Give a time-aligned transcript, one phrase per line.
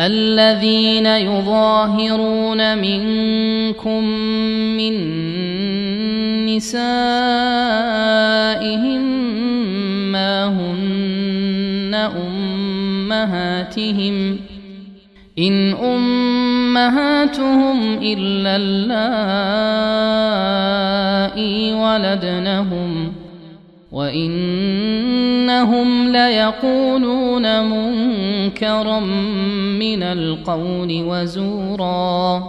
[0.00, 4.04] الذين يظاهرون منكم
[4.76, 4.94] من
[6.46, 6.94] نسائهم
[10.12, 11.94] ما هن
[13.14, 14.14] أمهاتهم
[15.38, 17.18] إن أمهاتهم
[18.02, 18.94] إلا اللائي
[21.72, 23.23] ولدنهم
[23.94, 29.00] وانهم ليقولون منكرا
[29.80, 32.44] من القول وزورا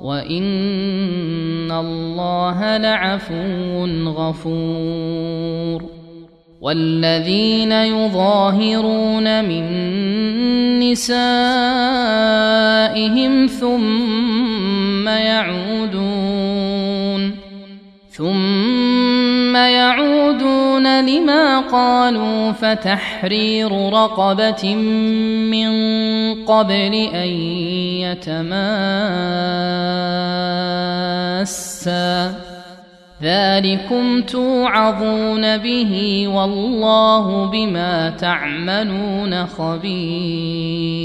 [0.00, 5.84] وان الله لعفو غفور
[6.60, 9.64] والذين يظاهرون من
[10.80, 11.46] نسائهم
[13.46, 16.14] ثم يعودون
[18.10, 18.83] ثم
[19.56, 24.74] يعودون لما قالوا فتحرير رقبة
[25.50, 25.70] من
[26.44, 27.28] قبل أن
[28.04, 28.74] يتماسا.
[33.22, 41.04] ذلكم توعظون به والله بما تعملون خبير.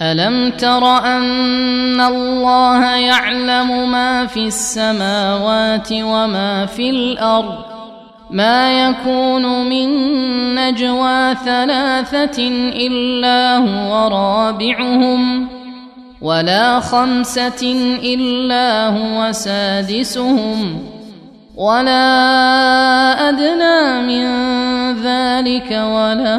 [0.00, 7.72] ألم تر أن الله يعلم ما في السماوات وما في الأرض؟
[8.30, 9.88] ما يكون من
[10.54, 12.48] نجوى ثلاثة
[12.86, 15.48] إلا هو رابعهم
[16.22, 17.72] ولا خمسة
[18.04, 20.82] إلا هو سادسهم
[21.56, 22.08] ولا
[23.28, 24.26] أدنى من
[25.02, 26.38] ذلك ولا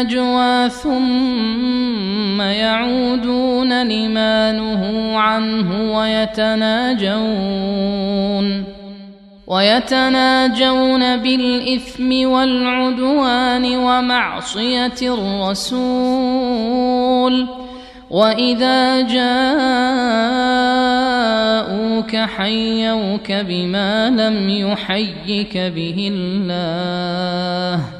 [0.00, 7.16] النجوى ثم يعودون لما نهوا عنه ويتناجون
[9.46, 16.46] ويتناجون بالإثم والعدوان ومعصية الرسول
[18.10, 19.36] وإذا جاءوك
[22.16, 27.95] حيوك بما لم يحيك به الله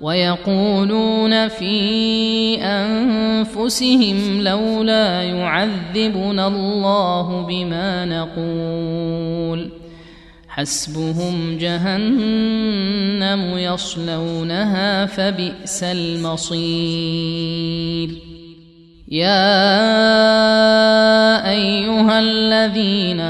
[0.00, 9.70] ويقولون في أنفسهم لولا يعذبنا الله بما نقول
[10.48, 17.28] حسبهم جهنم يصلونها فبئس المصير.
[19.08, 19.50] يا
[21.50, 23.20] أيها الذين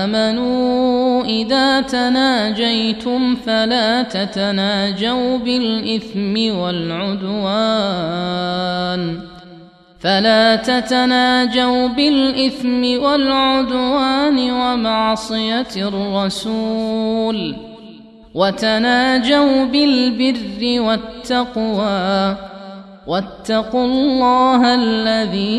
[0.00, 0.97] آمنوا
[1.28, 7.98] إذا تناجيتم فلا تتناجوا بالإثم والعدوان
[10.00, 17.56] فلا تتناجوا بالإثم والعدوان ومعصية الرسول
[18.34, 22.36] وتناجوا بالبر والتقوى
[23.06, 25.58] واتقوا الله الذي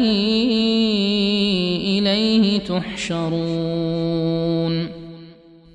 [2.00, 4.19] إليه تحشرون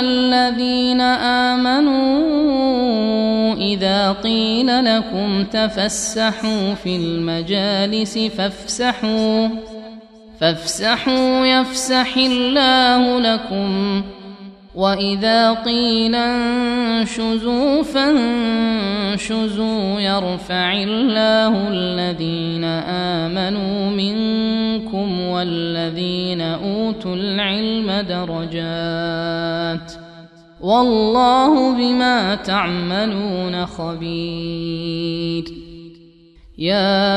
[0.00, 1.00] الذين
[1.50, 2.16] آمنوا
[3.54, 9.48] إذا قيل لكم تفسحوا في المجالس فافسحوا
[10.40, 14.02] فافسحوا يفسح الله لكم
[14.76, 19.20] واذا قيل انشزوا فانشزوا
[20.00, 22.64] يرفع الله الذين
[23.24, 29.92] امنوا منكم والذين اوتوا العلم درجات
[30.60, 35.44] والله بما تعملون خبير
[36.58, 37.16] يا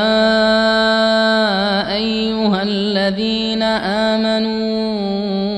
[1.96, 5.49] ايها الذين امنوا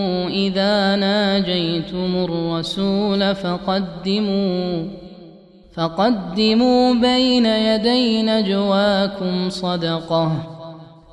[0.48, 4.88] إذا ناجيتم الرسول فقدموا
[5.76, 10.32] فقدموا بين يدي نجواكم صدقة.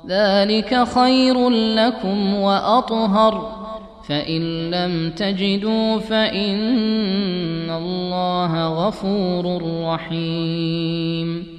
[0.07, 3.59] ذلك خير لكم وأطهر.
[4.09, 11.58] فإن لم تجدوا فإن الله غفور رحيم.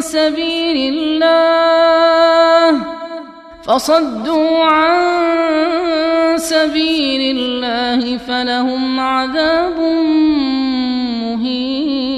[0.00, 2.82] سبيل الله
[3.62, 4.98] فصدوا عن
[6.38, 9.78] سبيل الله فلهم عذاب
[11.22, 12.17] مهين.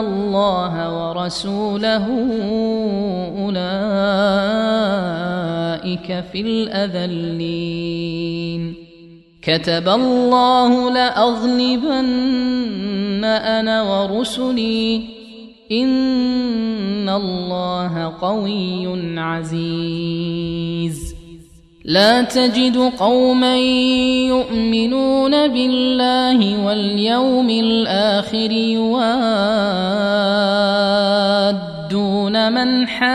[0.00, 2.06] الله ورسوله
[3.38, 3.60] أولئك
[6.32, 8.74] في الأذلين.
[9.42, 15.02] كتب الله لأغلبن أنا ورسلي.
[15.72, 21.09] إن الله قوي عزيز.
[21.90, 23.56] لا تجد قوما
[24.30, 29.22] يؤمنون بالله واليوم الآخر يوادون
[32.52, 33.10] من حاد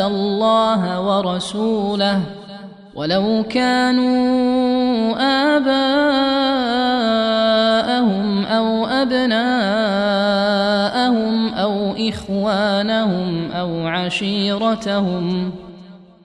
[0.00, 2.20] الله ورسوله
[2.94, 5.14] ولو كانوا
[5.56, 6.04] آباءهم
[8.44, 9.42] أو أبناءهم
[11.54, 15.52] أو إخوانهم أو عشيرتهم